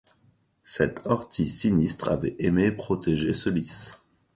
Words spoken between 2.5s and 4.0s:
et protégé ce lys.